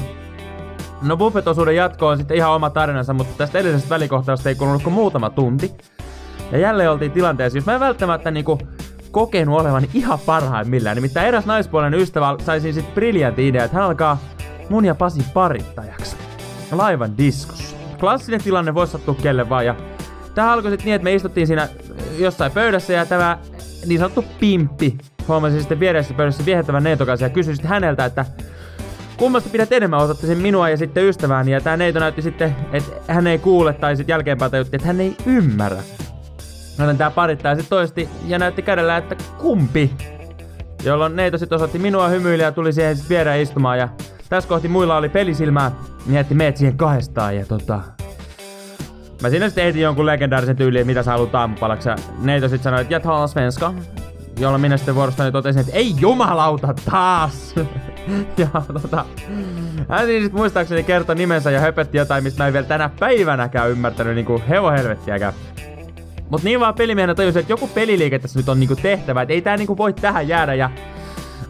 no 1.02 1.18
buffet-osuuden 1.18 1.76
jatko 1.76 2.08
on 2.08 2.18
sitten 2.18 2.38
ihan 2.38 2.52
oma 2.52 2.70
tarinansa, 2.70 3.14
mutta 3.14 3.34
tästä 3.38 3.60
edellisestä 3.60 3.90
välikohtausta 3.90 4.50
ei 4.50 4.56
kulunut 4.56 4.84
kuin 4.84 4.94
muutama 4.94 5.30
tunti. 5.30 5.72
Ja 6.52 6.58
jälleen 6.58 6.92
oltiin 6.92 7.12
tilanteessa, 7.12 7.58
jos 7.58 7.66
mä 7.66 7.74
en 7.74 7.80
välttämättä 7.80 8.32
niinku 8.32 8.60
kokenut 9.12 9.62
olevan 9.62 9.88
ihan 9.94 10.20
parhaimmillaan. 10.26 10.96
Nimittäin 10.96 11.28
eräs 11.28 11.46
naispuolinen 11.46 12.00
ystävä 12.00 12.36
sai 12.46 12.62
siinä 12.62 12.74
sitten 12.74 12.94
briljantti 12.94 13.48
idea, 13.48 13.64
että 13.64 13.78
hän 13.78 13.86
alkaa 13.86 14.18
mun 14.70 14.86
ja 14.86 14.96
Pasi 14.96 15.26
parittajaksi. 15.34 16.16
Laivan 16.72 17.18
diskossa. 17.18 17.69
Klassinen 18.00 18.44
tilanne 18.44 18.74
voisi 18.74 18.92
sattua 18.92 19.16
kelle 19.22 19.50
vaan 19.50 19.66
ja 19.66 19.76
Tää 20.36 20.52
alkoi 20.52 20.72
sitten 20.72 20.86
niin, 20.86 20.96
että 20.96 21.04
me 21.04 21.14
istuttiin 21.14 21.48
siinä 21.48 21.68
jossain 22.18 22.52
pöydässä 22.52 22.94
ja 22.94 23.06
tämä 23.06 23.38
niin 23.86 24.00
sanottu 24.00 24.26
pimppi 24.40 24.98
huomasi 25.28 25.60
sitten 25.60 25.80
vieressä 25.80 26.14
pöydässä 26.14 26.46
viehättävän 26.46 26.84
neitokaisen 26.84 27.26
ja 27.26 27.30
kysyi 27.30 27.56
sitten 27.56 27.70
häneltä, 27.70 28.06
että 28.06 28.26
kummasta 29.18 29.50
pidät 29.50 29.72
enemmän, 29.72 30.16
sen 30.16 30.38
minua 30.38 30.70
ja 30.70 30.78
sitten 30.78 31.06
ystävääni. 31.06 31.52
Ja 31.52 31.62
tämä 31.62 31.78
neito 31.78 32.00
näytti 32.00 32.22
sitten, 32.22 32.56
että 32.74 33.14
hän 33.14 33.28
ei 33.28 33.38
kuule 33.38 33.74
tai 33.74 33.96
sitten 33.96 34.14
jälkeenpäin 34.14 34.52
tajutti, 34.52 34.76
että 34.76 34.88
hän 34.88 35.02
ei 35.02 35.16
ymmärrä. 35.26 35.82
Joten 36.80 36.98
tää 36.98 37.12
parittaa 37.12 37.56
sitten 37.56 37.70
toisesti 37.70 38.10
ja 38.28 38.40
näytti 38.40 38.62
kädellä, 38.62 38.98
että 38.98 39.16
kumpi. 39.38 39.92
Jolloin 40.84 41.16
neito 41.16 41.38
sitten 41.38 41.56
osoitti 41.56 41.80
minua 41.80 42.08
hymyille 42.08 42.44
ja 42.44 42.52
tuli 42.52 42.74
siihen 42.74 42.96
sitten 42.96 43.10
viereen 43.10 43.42
istumaan 43.42 43.80
ja 43.80 43.90
tässä 44.30 44.50
kohti 44.50 44.68
muilla 44.68 44.98
oli 44.98 45.10
pelisilmää. 45.10 45.72
Mietti 46.06 46.36
meet 46.36 46.58
siihen 46.58 46.78
kahdestaan 46.78 47.36
ja 47.36 47.46
tota, 47.46 47.82
Mä 49.22 49.30
siinä 49.30 49.50
sitten 49.50 49.66
ehtin 49.66 49.82
jonkun 49.82 50.06
legendaarisen 50.06 50.56
tyyliin, 50.56 50.88
mitä 50.88 51.04
sä 51.04 51.12
haluat 51.12 51.36
aamupalaksi. 51.36 51.90
Neito 52.22 52.50
sit 52.50 52.64
sanoi, 52.64 52.82
että 52.82 52.94
jag 52.94 53.04
talar 53.04 53.28
svenska. 53.28 53.74
Jolloin 54.40 54.62
minä 54.62 54.78
sitten 54.78 54.96
vuorostani 54.96 55.32
totesin, 55.32 55.60
että 55.60 55.74
ei 55.74 55.94
jumalauta 56.00 56.74
taas! 56.92 57.56
ja 58.38 58.48
tota, 58.82 59.06
hän 59.90 60.06
siis 60.06 60.24
sit 60.24 60.34
muistaakseni 60.34 60.84
kertoi 60.84 61.16
nimensä 61.16 61.52
ja 61.52 61.60
höpötti 61.60 61.98
jotain, 61.98 62.24
mistä 62.24 62.44
mä 62.44 62.48
en 62.48 62.54
vielä 62.54 62.68
tänä 62.68 62.90
päivänäkään 63.00 63.70
ymmärtänyt 63.70 64.16
niinku 64.16 64.42
hevohelvettiäkään. 64.50 65.34
Mut 66.30 66.44
niin 66.44 66.60
vaan 66.60 66.76
pelimiehenä 66.76 67.16
tajusin, 67.16 67.40
että 67.40 67.54
joku 67.54 67.68
peliliike 67.68 68.20
tässä 68.20 68.40
nyt 68.40 68.50
on 68.50 68.60
niinku 68.60 68.76
tehtävä, 68.76 69.22
että 69.22 69.34
ei 69.34 69.42
tää 69.42 69.58
niinku 69.58 69.78
voi 69.78 69.94
tähän 69.94 70.28
jäädä 70.28 70.54
ja 70.54 70.70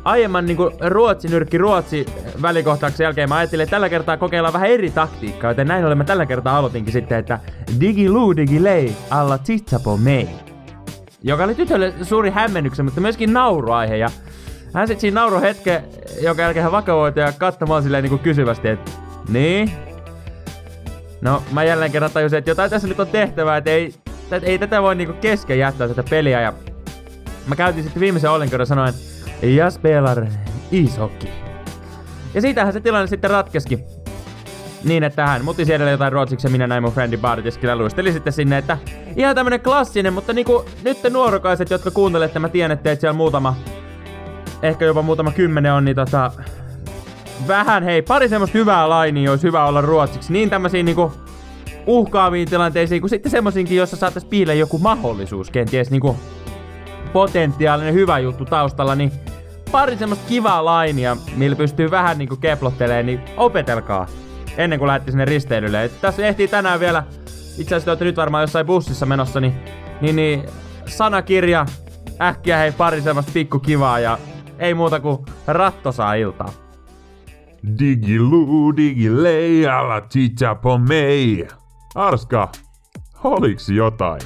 aiemman 0.03 0.45
niinku 0.45 0.71
Ruotsi 0.87 1.27
nyrkki 1.27 1.57
Ruotsi 1.57 2.05
välikohtauksen 2.41 3.03
jälkeen 3.03 3.29
mä 3.29 3.35
ajattelin, 3.35 3.63
että 3.63 3.71
tällä 3.71 3.89
kertaa 3.89 4.17
kokeillaan 4.17 4.53
vähän 4.53 4.69
eri 4.69 4.91
taktiikkaa, 4.91 5.51
joten 5.51 5.67
näin 5.67 5.85
ollen 5.85 5.97
mä 5.97 6.03
tällä 6.03 6.25
kertaa 6.25 6.57
aloitinkin 6.57 6.93
sitten, 6.93 7.19
että 7.19 7.39
digi 7.79 8.09
lu 8.09 8.35
digi 8.35 8.63
lei 8.63 8.95
alla 9.09 9.37
titsapo 9.37 9.97
mei. 9.97 10.29
Joka 11.23 11.43
oli 11.43 11.55
tytölle 11.55 11.93
suuri 12.01 12.29
hämmennyksen, 12.29 12.85
mutta 12.85 13.01
myöskin 13.01 13.33
nauruaihe 13.33 13.97
ja 13.97 14.09
hän 14.73 14.87
sitten 14.87 15.01
siinä 15.01 15.21
nauru 15.21 15.41
hetke, 15.41 15.83
jonka 16.21 16.41
jälkeen 16.41 16.63
hän 16.63 16.71
vakavoitui 16.71 17.23
ja 17.23 17.31
katsomaan 17.31 17.83
silleen 17.83 18.03
niinku 18.03 18.17
kysyvästi, 18.17 18.67
että 18.67 18.91
niin? 19.29 19.71
No 21.21 21.43
mä 21.51 21.63
jälleen 21.63 21.91
kerran 21.91 22.11
tajusin, 22.11 22.39
että 22.39 22.51
jotain 22.51 22.69
tässä 22.69 22.87
nyt 22.87 22.99
on 22.99 23.07
tehtävää, 23.07 23.57
että 23.57 23.69
ei, 23.69 23.93
ei 24.41 24.59
tätä 24.59 24.81
voi 24.81 24.95
niinku 24.95 25.13
kesken 25.21 25.59
jättää 25.59 25.87
tätä 25.87 26.03
peliä 26.09 26.41
ja 26.41 26.53
mä 27.47 27.55
käytin 27.55 27.83
sitten 27.83 27.99
viimeisen 27.99 28.31
ollenkerran 28.31 28.67
sanoen, 28.67 28.93
ja 29.41 29.69
spelar 29.69 30.25
ishockey. 30.71 31.29
Ja 32.33 32.41
siitähän 32.41 32.73
se 32.73 32.79
tilanne 32.79 33.07
sitten 33.07 33.29
ratkeski. 33.29 33.79
Niin, 34.83 35.03
että 35.03 35.27
hän 35.27 35.45
mutisi 35.45 35.73
edelleen 35.73 35.93
jotain 35.93 36.13
ruotsiksi 36.13 36.47
ja 36.47 36.51
minä 36.51 36.67
näin 36.67 36.83
mun 36.83 36.91
friendi 36.91 37.17
Bartiskillä 37.17 37.75
luisteli 37.75 38.11
sitten 38.11 38.33
sinne, 38.33 38.57
että 38.57 38.77
ihan 39.15 39.35
tämmönen 39.35 39.61
klassinen, 39.61 40.13
mutta 40.13 40.33
niinku 40.33 40.65
nyt 40.83 41.01
te 41.01 41.09
nuorokaiset, 41.09 41.69
jotka 41.69 41.91
kuuntelette, 41.91 42.39
mä 42.39 42.49
tiedän, 42.49 42.71
että 42.71 42.95
siellä 42.95 43.17
muutama, 43.17 43.55
ehkä 44.63 44.85
jopa 44.85 45.01
muutama 45.01 45.31
kymmenen 45.31 45.73
on, 45.73 45.85
niin 45.85 45.95
tota, 45.95 46.31
vähän 47.47 47.83
hei, 47.83 48.01
pari 48.01 48.29
semmoista 48.29 48.57
hyvää 48.57 48.89
lainia 48.89 49.31
olisi 49.31 49.47
hyvä 49.47 49.65
olla 49.65 49.81
ruotsiksi. 49.81 50.33
Niin 50.33 50.49
tämmöisiin 50.49 50.85
niinku 50.85 51.13
uhkaaviin 51.87 52.49
tilanteisiin, 52.49 53.01
kuin 53.01 53.09
sitten 53.09 53.31
semmoisinkin, 53.31 53.77
jossa 53.77 53.95
saatais 53.95 54.25
piillä 54.25 54.53
joku 54.53 54.77
mahdollisuus 54.77 55.49
kenties 55.51 55.91
niinku 55.91 56.17
potentiaalinen 57.13 57.93
hyvä 57.93 58.19
juttu 58.19 58.45
taustalla, 58.45 58.95
niin 58.95 59.11
pari 59.71 59.97
semmoista 59.97 60.27
kivaa 60.27 60.65
lainia, 60.65 61.17
millä 61.35 61.55
pystyy 61.55 61.91
vähän 61.91 62.17
niinku 62.17 62.35
keplottelemaan, 62.35 63.05
niin 63.05 63.21
opetelkaa 63.37 64.07
ennen 64.57 64.79
kuin 64.79 64.87
lähdette 64.87 65.11
sinne 65.11 65.25
risteilylle. 65.25 65.83
Et 65.83 66.01
tässä 66.01 66.27
ehtii 66.27 66.47
tänään 66.47 66.79
vielä, 66.79 67.03
itse 67.57 67.75
asiassa 67.75 67.91
olette 67.91 68.05
nyt 68.05 68.17
varmaan 68.17 68.43
jossain 68.43 68.65
bussissa 68.65 69.05
menossa, 69.05 69.39
niin, 69.39 69.53
niin, 70.01 70.15
niin 70.15 70.43
sanakirja, 70.85 71.65
äkkiä 72.21 72.57
hei 72.57 72.71
pari 72.71 73.01
semmoista 73.01 73.31
pikkukivaa 73.33 73.99
ja 73.99 74.17
ei 74.59 74.73
muuta 74.73 74.99
kuin 74.99 75.17
rattosaa 75.47 76.13
iltaa. 76.13 76.49
Digilu, 77.79 78.75
digilei, 78.77 79.67
alla 79.67 80.01
chicha 80.01 80.55
pomei. 80.55 81.47
Arska, 81.95 82.51
oliks 83.23 83.69
jotain? 83.69 84.21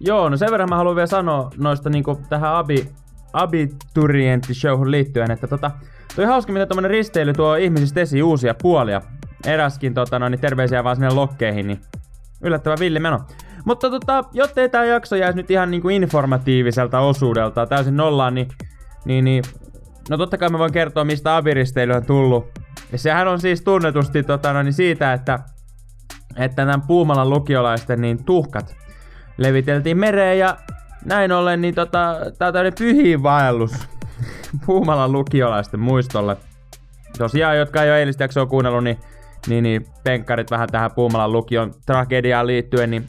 Joo, 0.00 0.28
no 0.28 0.36
sen 0.36 0.50
verran 0.50 0.68
mä 0.68 0.76
haluan 0.76 0.96
vielä 0.96 1.06
sanoa 1.06 1.50
noista 1.56 1.90
niinku 1.90 2.20
tähän 2.28 2.54
abi, 2.54 2.88
abiturienttishowhun 3.32 4.90
liittyen, 4.90 5.30
että 5.30 5.46
tota, 5.46 5.70
toi 6.16 6.24
hauska, 6.24 6.52
mitä 6.52 6.66
tommonen 6.66 6.90
risteily 6.90 7.32
tuo 7.32 7.54
ihmisistä 7.54 8.00
esiin 8.00 8.24
uusia 8.24 8.54
puolia. 8.62 9.02
Eräskin 9.46 9.94
tota, 9.94 10.18
no, 10.18 10.28
niin 10.28 10.40
terveisiä 10.40 10.84
vaan 10.84 10.96
sinne 10.96 11.10
lokkeihin, 11.10 11.66
niin 11.66 11.80
yllättävän 12.42 12.78
villi 12.80 12.98
meno. 12.98 13.20
Mutta 13.64 13.90
tota, 13.90 14.24
jottei 14.32 14.68
tää 14.68 14.84
jakso 14.84 15.16
jäisi 15.16 15.36
nyt 15.36 15.50
ihan 15.50 15.70
niinku 15.70 15.88
informatiiviselta 15.88 17.00
osuudelta 17.00 17.66
täysin 17.66 17.96
nollaan, 17.96 18.34
niin, 18.34 18.48
niin, 19.04 19.24
niin 19.24 19.44
no 20.10 20.16
totta 20.16 20.38
kai 20.38 20.48
mä 20.48 20.58
voin 20.58 20.72
kertoa, 20.72 21.04
mistä 21.04 21.36
abiristeily 21.36 21.92
on 21.92 22.06
tullut. 22.06 22.58
Ja 22.92 22.98
sehän 22.98 23.28
on 23.28 23.40
siis 23.40 23.62
tunnetusti 23.62 24.22
tota, 24.22 24.52
no, 24.52 24.62
niin 24.62 24.72
siitä, 24.72 25.12
että, 25.12 25.38
että 26.36 26.56
tämän 26.56 26.82
Puumalan 26.82 27.30
lukiolaisten 27.30 28.00
niin 28.00 28.24
tuhkat 28.24 28.76
leviteltiin 29.38 29.98
mereen 29.98 30.38
ja 30.38 30.56
näin 31.04 31.32
ollen 31.32 31.60
niin 31.60 31.74
tota, 31.74 32.16
tää 32.38 32.48
on 32.48 32.54
tämmönen 32.54 32.72
pyhiin 32.78 33.22
vaellus 33.22 33.88
Puumalan 34.66 35.12
lukiolaisten 35.12 35.80
muistolle. 35.80 36.36
Tosiaan, 37.18 37.58
jotka 37.58 37.82
ei 37.82 37.90
ole 37.90 37.98
eilistä 37.98 38.24
jaksoa 38.24 38.46
kuunnellut, 38.46 38.84
niin, 38.84 38.98
niin, 39.46 39.62
niin 39.62 39.86
penkkarit 40.04 40.50
vähän 40.50 40.68
tähän 40.68 40.90
Puumalan 40.94 41.32
lukion 41.32 41.74
tragediaan 41.86 42.46
liittyen, 42.46 42.90
niin 42.90 43.08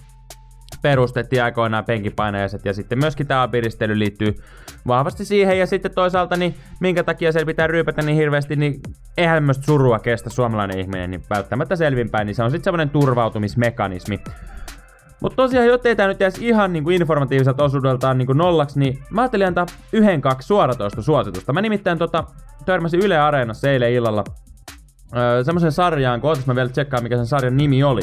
perustettiin 0.82 1.44
aikoinaan 1.44 1.86
penkipainajaiset 1.86 2.66
ja 2.66 2.74
sitten 2.74 3.00
myöskin 3.00 3.28
tämä 3.28 3.48
piristely 3.48 4.00
liittyy 4.00 4.36
vahvasti 4.88 5.26
siihen 5.26 5.60
ja 5.60 5.68
sitten 5.68 5.96
toisaalta 5.96 6.38
niin 6.38 6.56
minkä 6.80 7.04
takia 7.04 7.32
se 7.32 7.46
pitää 7.46 7.68
ryypätä 7.68 8.02
niin 8.02 8.18
hirveästi, 8.18 8.56
niin 8.56 8.82
eihän 9.18 9.44
myös 9.44 9.60
surua 9.62 10.00
kestä 10.00 10.30
suomalainen 10.30 10.80
ihminen 10.80 11.12
niin 11.12 11.24
välttämättä 11.30 11.76
selvinpäin, 11.76 12.26
niin 12.26 12.36
se 12.36 12.44
on 12.44 12.52
sitten 12.52 12.64
semmoinen 12.64 12.90
turvautumismekanismi. 12.90 14.20
Mutta 15.24 15.36
tosiaan, 15.36 15.68
jottei 15.68 15.96
tää 15.96 16.08
nyt 16.08 16.20
jäisi 16.20 16.48
ihan 16.48 16.74
niinku 16.74 16.90
informatiiviselta 16.90 17.64
osuudeltaan 17.64 18.18
niinku 18.18 18.34
nollaksi, 18.34 18.80
niin 18.80 19.04
mä 19.10 19.22
ajattelin 19.22 19.48
antaa 19.48 19.66
yhden 19.94 20.22
kaksi 20.22 20.48
suoratoista 20.48 21.02
suositusta. 21.02 21.54
Mä 21.54 21.62
nimittäin 21.62 21.98
tota, 21.98 22.24
törmäsin 22.66 23.00
Yle 23.00 23.18
Areenassa 23.18 23.70
eilen 23.70 23.92
illalla 23.92 24.24
öö, 25.16 25.44
semmoisen 25.44 25.72
sarjaan, 25.72 26.22
kun 26.22 26.30
ootas 26.30 26.48
mä 26.48 26.56
vielä 26.56 26.70
tsekkaa 26.70 27.02
mikä 27.02 27.16
sen 27.16 27.26
sarjan 27.26 27.58
nimi 27.58 27.84
oli. 27.84 28.02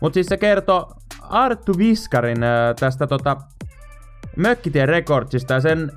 Mut 0.00 0.14
siis 0.14 0.26
se 0.26 0.36
kertoo 0.36 0.92
Arttu 1.22 1.78
Viskarin 1.78 2.42
öö, 2.42 2.74
tästä 2.74 3.06
tota 3.06 3.36
Mökkitien 4.36 4.88
Recordsista 4.88 5.54
ja 5.54 5.60
sen 5.60 5.92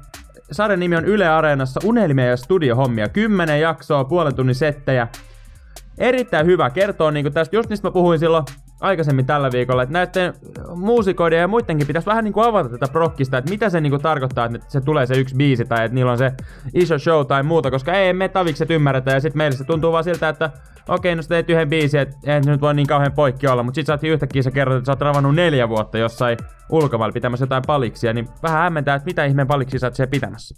sarjan 0.52 0.80
nimi 0.80 0.96
on 0.96 1.06
Yle 1.06 1.28
Areenassa 1.28 1.80
Unelmia 1.84 2.26
ja 2.26 2.38
studiohommia. 2.38 3.10
Kymmenen 3.10 3.62
jaksoa, 3.62 4.04
puolen 4.04 4.36
tunnin 4.36 4.56
settejä. 4.56 5.08
Erittäin 5.98 6.46
hyvä. 6.46 6.70
Kertoo 6.70 7.12
niinku 7.12 7.30
tästä, 7.30 7.56
just 7.56 7.70
niistä 7.70 7.88
mä 7.88 7.92
puhuin 7.92 8.20
silloin 8.20 8.46
aikaisemmin 8.82 9.26
tällä 9.26 9.52
viikolla, 9.52 9.84
että 9.84 9.94
näiden 9.94 10.34
muusikoiden 10.76 11.40
ja 11.40 11.48
muidenkin 11.48 11.88
pitäisi 11.88 12.06
vähän 12.06 12.24
niinku 12.24 12.42
avata 12.42 12.70
tätä 12.70 12.88
prokkista, 12.92 13.38
että 13.38 13.52
mitä 13.52 13.70
se 13.70 13.82
niinku 13.82 14.00
tarkoittaa, 14.00 14.46
että 14.46 14.60
se 14.68 14.82
tulee 14.82 15.06
se 15.06 15.16
yksi 15.16 15.36
biisi 15.36 15.66
tai 15.66 15.86
että 15.86 15.96
niillä 15.96 16.12
on 16.12 16.18
se 16.18 16.32
iso 16.74 17.00
show 17.00 17.26
tai 17.26 17.44
muuta, 17.44 17.72
koska 17.72 17.94
ei 17.94 18.14
me 18.14 18.30
tavikset 18.30 18.72
ymmärretä 18.72 19.12
ja 19.12 19.20
sitten 19.20 19.38
meille 19.38 19.58
se 19.58 19.64
tuntuu 19.64 19.92
vaan 19.92 20.04
siltä, 20.04 20.30
että 20.30 20.50
okei, 20.88 21.16
no 21.16 21.22
sä 21.22 21.30
teet 21.30 21.50
yhden 21.50 21.70
biisin, 21.70 22.00
että 22.00 22.16
ei 22.24 22.42
nyt 22.42 22.62
voi 22.62 22.74
niin 22.74 22.88
kauhean 22.88 23.12
poikki 23.12 23.48
olla, 23.48 23.64
mutta 23.64 23.76
sit 23.76 23.88
sä 23.88 24.00
yhtäkkiä 24.04 24.44
sä 24.44 24.52
kerrot, 24.52 24.78
että 24.78 24.86
sä 24.86 24.92
oot 24.92 25.02
ravannut 25.02 25.36
neljä 25.36 25.70
vuotta 25.70 25.98
jossain 25.98 26.38
ulkomailla 26.70 27.14
pitämässä 27.14 27.44
jotain 27.44 27.64
paliksia, 27.68 28.14
niin 28.14 28.28
vähän 28.44 28.62
hämmentää, 28.62 28.96
että 28.96 29.06
mitä 29.06 29.26
ihmeen 29.26 29.48
paliksia 29.48 29.80
sä 29.80 29.88
oot 29.88 29.96
siellä 29.96 30.12
pitämässä. 30.12 30.56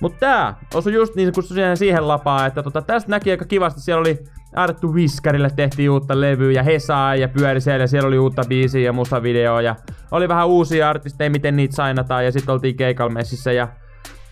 Mutta 0.00 0.18
tää 0.18 0.54
osui 0.74 0.92
just 0.92 1.14
niin 1.14 1.32
kuin 1.32 1.44
siihen 1.74 2.08
lapaa, 2.08 2.46
että 2.46 2.62
tota, 2.62 2.82
tästä 2.82 3.10
näki 3.10 3.30
aika 3.30 3.44
kivasti, 3.44 3.80
siellä 3.80 4.00
oli 4.00 4.18
Arttu 4.54 4.94
Viskarille 4.94 5.50
tehtiin 5.56 5.90
uutta 5.90 6.20
levyä 6.20 6.52
ja 6.52 6.62
Hesaa 6.62 7.16
ja 7.16 7.28
pyöri 7.28 7.60
siellä, 7.60 7.86
siellä 7.86 8.08
oli 8.08 8.18
uutta 8.18 8.42
biisiä 8.48 8.80
ja 8.80 8.92
musavideoa 8.92 9.62
ja 9.62 9.76
oli 10.10 10.28
vähän 10.28 10.48
uusia 10.48 10.90
artisteja, 10.90 11.30
miten 11.30 11.56
niitä 11.56 11.76
sainataan 11.76 12.24
ja 12.24 12.32
sitten 12.32 12.52
oltiin 12.52 12.76
keikalmessissä 12.76 13.52
ja 13.52 13.68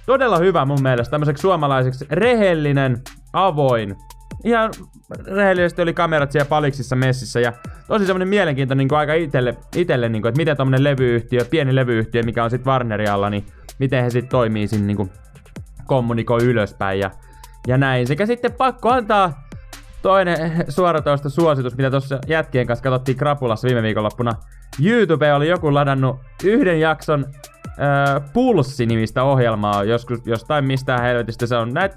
todella 0.06 0.38
hyvä 0.38 0.64
mun 0.64 0.82
mielestä, 0.82 1.10
tämmöiseksi 1.10 1.40
suomalaiseksi 1.40 2.06
rehellinen, 2.10 3.02
avoin, 3.32 3.96
ihan 4.44 4.70
rehellisesti 5.34 5.82
oli 5.82 5.94
kamerat 5.94 6.32
siellä 6.32 6.48
paliksissa 6.48 6.96
messissä 6.96 7.40
ja 7.40 7.52
tosi 7.88 8.06
semmonen 8.06 8.28
mielenkiintoinen 8.28 8.88
niin 8.88 8.98
aika 8.98 9.14
itelle, 9.14 9.56
itelle 9.76 10.08
niin 10.08 10.22
kuin, 10.22 10.28
että 10.28 10.40
miten 10.40 10.56
tommonen 10.56 10.84
levyyhtiö, 10.84 11.44
pieni 11.50 11.74
levyyhtiö, 11.74 12.22
mikä 12.22 12.44
on 12.44 12.50
sitten 12.50 12.70
Warnerin 12.70 13.10
alla, 13.10 13.30
niin 13.30 13.46
miten 13.78 14.04
he 14.04 14.10
sitten 14.10 14.30
toimii 14.30 14.68
siinä 14.68 14.86
niin 14.86 14.96
kuin 14.96 15.10
kommunikoi 15.86 16.44
ylöspäin 16.44 17.00
ja, 17.00 17.10
ja 17.66 17.78
näin. 17.78 18.06
Sekä 18.06 18.26
sitten 18.26 18.52
pakko 18.52 18.90
antaa 18.90 19.47
toinen 20.02 20.64
suoratoista 20.68 21.28
suositus, 21.28 21.76
mitä 21.76 21.90
tuossa 21.90 22.18
jätkien 22.26 22.66
kanssa 22.66 22.82
katsottiin 22.82 23.18
Krapulassa 23.18 23.66
viime 23.66 23.82
viikonloppuna. 23.82 24.32
YouTube 24.84 25.34
oli 25.34 25.48
joku 25.48 25.74
ladannut 25.74 26.16
yhden 26.44 26.80
jakson 26.80 27.24
äh, 27.64 28.32
Pulssi-nimistä 28.32 29.22
ohjelmaa 29.22 29.84
joskus 29.84 30.26
jostain 30.26 30.64
mistään 30.64 31.02
helvetistä 31.02 31.46
se 31.46 31.56
on. 31.56 31.74
Näet 31.74 31.96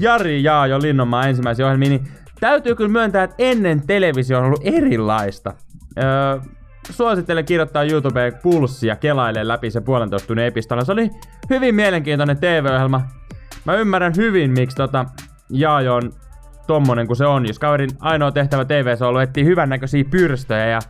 Jari 0.00 0.42
Jaajo 0.42 0.82
Linnonmaa 0.82 1.26
ensimmäisiä 1.26 1.66
ohjelmia, 1.66 1.88
niin 1.88 2.08
täytyy 2.40 2.74
kyllä 2.74 2.90
myöntää, 2.90 3.24
että 3.24 3.36
ennen 3.38 3.86
televisio 3.86 4.38
on 4.38 4.44
ollut 4.44 4.62
erilaista. 4.64 5.54
Öö, 5.98 6.38
suosittelen 6.90 7.44
kirjoittaa 7.44 7.84
YouTubeen 7.84 8.32
pulssia 8.42 8.96
kelailee 8.96 9.48
läpi 9.48 9.70
se 9.70 9.80
puolentoista 9.80 10.26
tunnin 10.26 10.46
epistola. 10.46 10.84
Se 10.84 10.92
oli 10.92 11.10
hyvin 11.50 11.74
mielenkiintoinen 11.74 12.36
TV-ohjelma. 12.36 13.02
Mä 13.64 13.74
ymmärrän 13.74 14.12
hyvin, 14.16 14.50
miksi 14.50 14.76
tota 14.76 15.04
Jaajo 15.50 15.94
on 15.94 16.12
tommonen 16.70 17.06
kuin 17.06 17.16
se 17.16 17.26
on. 17.26 17.46
Jos 17.46 17.58
kaverin 17.58 17.90
ainoa 18.00 18.32
tehtävä 18.32 18.64
tv 18.64 18.96
on 19.00 19.08
ollut 19.08 19.22
etsiä 19.22 19.44
hyvännäköisiä 19.44 20.04
pyrstöjä 20.10 20.66
ja 20.66 20.80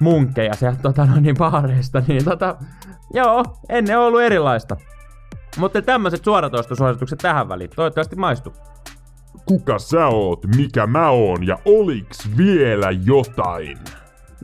munkkeja 0.00 0.54
sieltä 0.54 0.82
tota, 0.82 1.06
no 1.06 1.20
niin 1.20 1.36
baareista, 1.36 2.02
niin 2.08 2.24
tota, 2.24 2.56
joo, 3.14 3.44
ennen 3.68 3.98
on 3.98 4.04
ollut 4.04 4.20
erilaista. 4.20 4.76
Mutta 5.58 5.82
tämmöiset 5.82 6.24
suositukset 6.74 7.18
tähän 7.18 7.48
väliin. 7.48 7.70
Toivottavasti 7.76 8.16
maistuu. 8.16 8.52
Kuka 9.46 9.78
sä 9.78 10.06
oot, 10.06 10.46
mikä 10.56 10.86
mä 10.86 11.10
oon 11.10 11.46
ja 11.46 11.58
oliks 11.64 12.36
vielä 12.36 12.90
jotain? 12.90 13.78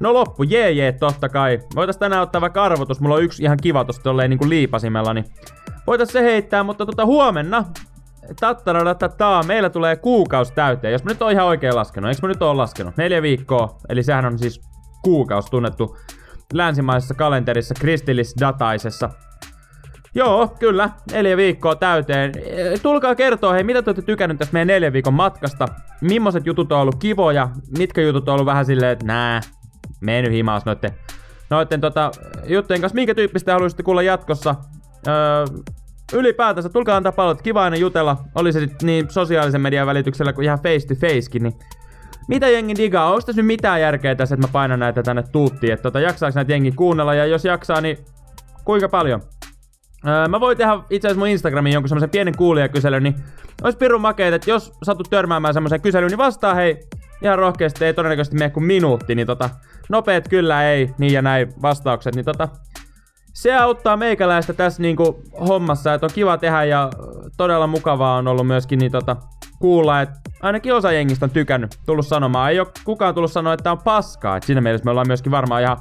No 0.01 0.15
loppu, 0.15 0.43
jee 0.43 0.71
jee, 0.71 0.93
totta 0.93 1.29
kai. 1.29 1.61
Voitais 1.75 1.97
tänään 1.97 2.23
ottaa 2.23 2.41
vaikka 2.41 2.65
arvotus, 2.65 3.01
mulla 3.01 3.15
on 3.15 3.23
yksi 3.23 3.43
ihan 3.43 3.59
kiva 3.63 3.85
tosta 3.85 4.03
tolleen 4.03 4.31
niinku 4.31 4.49
liipasimella, 4.49 5.15
niin 5.15 5.25
voitais 5.87 6.09
se 6.09 6.23
heittää, 6.23 6.63
mutta 6.63 6.87
tota 6.87 7.07
huomenna 7.07 7.65
Tattaradatataa, 8.41 9.43
meillä 9.43 9.71
tulee 9.71 9.97
kuukausi 9.97 10.53
täyteen. 10.55 10.93
Jos 10.93 11.05
mä 11.05 11.11
nyt 11.11 11.23
oon 11.23 11.33
ihan 11.33 11.47
oikein 11.47 11.77
laskenut, 11.77 12.09
eikö 12.09 12.21
mä 12.23 12.29
nyt 12.29 12.43
oon 12.43 12.57
laskenut? 12.57 12.97
Neljä 12.97 13.23
viikkoa, 13.23 13.77
eli 13.89 14.03
sehän 14.03 14.27
on 14.27 14.39
siis 14.39 14.61
kuukausi 15.03 15.51
tunnettu 15.51 15.97
länsimaisessa 16.53 17.15
kalenterissa 17.15 17.75
kristillisdataisessa. 17.81 19.11
Joo, 20.15 20.49
kyllä, 20.59 20.91
neljä 21.13 21.37
viikkoa 21.37 21.75
täyteen. 21.75 22.33
Tulkaa 22.83 23.15
kertoa, 23.15 23.53
hei, 23.53 23.63
mitä 23.65 23.83
te 23.83 23.91
olette 23.91 24.03
tykännyt 24.03 24.39
tästä 24.39 24.53
meidän 24.53 24.67
neljän 24.67 24.93
viikon 24.93 25.15
matkasta? 25.15 25.67
Millaiset 26.01 26.47
jutut 26.47 26.73
on 26.73 26.81
ollut 26.81 26.95
kivoja? 26.95 27.49
Mitkä 27.79 28.01
jutut 28.01 28.29
on 28.29 28.33
ollut 28.33 28.47
vähän 28.47 28.67
silleen, 28.67 28.93
että 28.93 29.07
nää, 29.07 29.41
mene 30.01 30.31
himaas 30.31 30.65
noitten, 30.65 30.91
noitten 31.51 31.81
tota, 31.81 32.11
juttujen 32.47 32.81
kanssa. 32.81 32.95
Minkä 32.95 33.15
tyyppistä 33.15 33.53
haluaisitte 33.53 33.83
kuulla 33.83 34.03
jatkossa? 34.03 34.55
Öö, 35.09 35.45
ylipäätänsä 36.15 36.69
tulkaa 36.69 36.97
antaa 36.97 37.13
pallot, 37.13 37.43
kiva 37.43 37.63
aina 37.63 37.77
jutella, 37.77 38.17
oli 38.35 38.53
se 38.53 38.69
niin 38.83 39.11
sosiaalisen 39.11 39.61
median 39.61 39.87
välityksellä 39.87 40.33
kuin 40.33 40.45
ihan 40.45 40.59
face 40.59 40.87
to 40.89 40.95
facekin, 40.95 41.43
niin 41.43 41.55
mitä 42.29 42.49
jengi 42.49 42.75
digaa? 42.77 43.11
Onko 43.11 43.21
tässä 43.21 43.43
nyt 43.43 43.47
mitään 43.47 43.81
järkeä 43.81 44.15
tässä, 44.15 44.35
että 44.35 44.47
mä 44.47 44.53
painan 44.53 44.79
näitä 44.79 45.03
tänne 45.03 45.25
tuuttiin? 45.33 45.73
Että 45.73 45.83
tota, 45.83 46.01
jaksaako 46.01 46.35
näitä 46.35 46.53
jengi 46.53 46.73
kuunnella? 46.73 47.15
Ja 47.15 47.27
jos 47.27 47.45
jaksaa, 47.45 47.81
niin 47.81 47.99
kuinka 48.65 48.89
paljon? 48.89 49.23
Öö, 50.07 50.29
mä 50.29 50.41
voin 50.41 50.57
tehdä 50.57 50.73
itse 50.91 51.09
asiassa 51.09 51.19
mun 51.19 51.29
Instagramiin 51.29 51.75
jonkun 51.75 51.89
semmoisen 51.89 52.11
pienen 52.11 52.37
kuulijakyselyn, 52.37 53.03
niin 53.03 53.15
olisi 53.63 53.79
pirun 53.79 54.01
makeet, 54.01 54.35
että 54.35 54.51
jos 54.51 54.73
satut 54.83 55.11
törmäämään 55.11 55.55
semmoisen 55.55 55.81
kyselyyn, 55.81 56.11
niin 56.11 56.19
vastaa 56.19 56.55
hei 56.55 56.81
ihan 57.23 57.39
rohkeasti, 57.39 57.85
ei 57.85 57.95
todennäköisesti 57.95 58.39
mene 58.39 58.51
kuin 58.51 58.65
minuutti, 58.65 59.15
niin 59.15 59.27
tota, 59.27 59.51
nopeet 59.89 60.29
kyllä 60.29 60.71
ei, 60.71 60.91
niin 60.99 61.13
ja 61.13 61.23
näin 61.23 61.53
vastaukset, 61.63 62.15
niin 62.15 62.25
tota, 62.25 62.49
se 63.35 63.57
auttaa 63.57 63.97
meikäläistä 63.97 64.53
tässä 64.53 64.83
niinku 64.83 65.23
hommassa, 65.49 65.95
että 65.95 66.07
on 66.07 66.11
kiva 66.15 66.39
tehdä 66.39 66.65
ja 66.65 66.91
todella 67.37 67.67
mukavaa 67.67 68.17
on 68.17 68.29
ollut 68.29 68.47
myöskin 68.47 68.79
niin 68.79 68.93
tota, 68.93 69.17
kuulla, 69.59 70.01
että 70.01 70.15
ainakin 70.43 70.75
osa 70.75 70.93
jengistä 70.93 71.27
on 71.27 71.31
tykännyt, 71.31 71.77
tullut 71.87 72.07
sanomaan. 72.07 72.51
Ei 72.51 72.61
ole 72.61 72.69
kukaan 72.85 73.15
tullut 73.15 73.33
sanoa, 73.33 73.53
että 73.53 73.73
on 73.73 73.79
paskaa, 73.85 74.37
että 74.37 74.47
siinä 74.47 74.61
mielessä 74.61 74.85
me 74.85 74.91
ollaan 74.91 75.07
myöskin 75.07 75.33
varmaan 75.33 75.63
ihan 75.63 75.77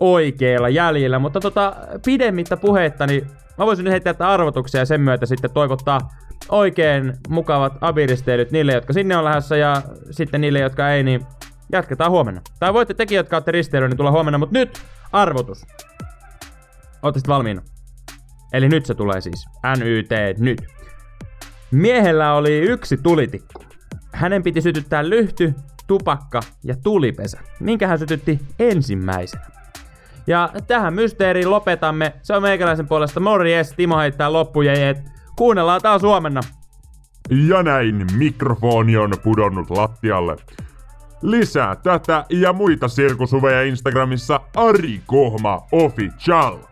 oikeilla 0.00 0.68
jäljillä, 0.68 1.18
mutta 1.18 1.40
tota, 1.40 1.76
pidemmittä 2.04 2.56
puheitta, 2.56 3.06
niin 3.06 3.26
mä 3.58 3.66
voisin 3.66 3.84
nyt 3.84 3.92
heittää 3.92 4.14
arvotuksia 4.18 4.80
ja 4.80 4.86
sen 4.86 5.00
myötä 5.00 5.26
sitten 5.26 5.50
toivottaa 5.50 5.98
oikein 6.48 7.12
mukavat 7.28 7.72
abiristeilyt 7.80 8.50
niille, 8.50 8.72
jotka 8.72 8.92
sinne 8.92 9.16
on 9.16 9.24
lähdössä 9.24 9.56
ja 9.56 9.82
sitten 10.10 10.40
niille, 10.40 10.58
jotka 10.58 10.90
ei, 10.90 11.02
niin 11.02 11.26
jatketaan 11.72 12.10
huomenna. 12.10 12.40
Tai 12.60 12.74
voitte 12.74 12.94
tekin, 12.94 13.16
jotka 13.16 13.36
olette 13.36 13.50
risteilyä, 13.50 13.88
niin 13.88 13.96
tulla 13.96 14.10
huomenna, 14.10 14.38
mutta 14.38 14.58
nyt 14.58 14.82
arvotus. 15.12 15.66
Ootte 17.02 17.20
valmiina? 17.28 17.62
Eli 18.52 18.68
nyt 18.68 18.86
se 18.86 18.94
tulee 18.94 19.20
siis. 19.20 19.46
NYT 19.78 20.38
nyt. 20.38 20.62
Miehellä 21.70 22.34
oli 22.34 22.58
yksi 22.58 22.96
tulitikku. 22.96 23.64
Hänen 24.12 24.42
piti 24.42 24.60
sytyttää 24.60 25.08
lyhty, 25.08 25.54
tupakka 25.86 26.40
ja 26.64 26.74
tulipesä. 26.76 27.40
Minkä 27.60 27.86
hän 27.86 27.98
sytytti 27.98 28.38
ensimmäisenä? 28.58 29.44
Ja 30.26 30.50
tähän 30.66 30.94
mysteeriin 30.94 31.50
lopetamme. 31.50 32.12
Se 32.22 32.34
on 32.34 32.42
meikäläisen 32.42 32.88
puolesta 32.88 33.20
morjes. 33.20 33.72
Timo 33.72 33.98
heittää 33.98 34.32
loppujejet. 34.32 34.98
Kuunnellaan 35.36 35.80
taas 35.82 36.02
huomenna. 36.02 36.40
Ja 37.30 37.62
näin 37.62 38.06
mikrofoni 38.16 38.96
on 38.96 39.12
pudonnut 39.22 39.70
lattialle. 39.70 40.36
Lisää 41.22 41.76
tätä 41.76 42.24
ja 42.28 42.52
muita 42.52 42.88
sirkusuveja 42.88 43.62
Instagramissa 43.62 44.40
Ari 44.56 45.00
Kohma 45.06 45.66
Official. 45.72 46.69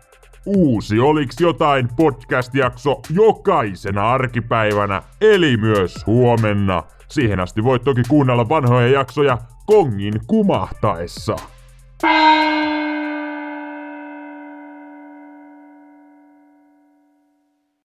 Uusi 0.57 0.99
Oliks 0.99 1.41
jotain 1.41 1.89
podcast-jakso 1.95 3.01
jokaisena 3.09 4.11
arkipäivänä, 4.11 5.01
eli 5.21 5.57
myös 5.57 6.05
huomenna. 6.07 6.83
Siihen 7.07 7.39
asti 7.39 7.63
voit 7.63 7.83
toki 7.83 8.01
kuunnella 8.07 8.49
vanhoja 8.49 8.87
jaksoja 8.87 9.37
kongin 9.65 10.13
kumahtaessa. 10.27 11.35